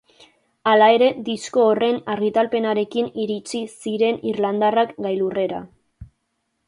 [0.69, 5.61] Hala ere, disko horren argitalpenarekin iritsi ziren irlandarrak gailurrera.